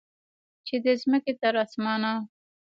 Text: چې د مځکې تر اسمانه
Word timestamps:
چې 0.67 0.75
د 0.83 0.85
مځکې 1.09 1.33
تر 1.41 1.53
اسمانه 1.63 2.11